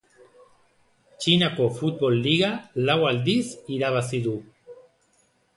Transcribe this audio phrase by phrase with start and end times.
[1.25, 2.49] Txinako futbol liga
[2.89, 3.45] lau aldiz
[3.79, 4.37] irabazi du.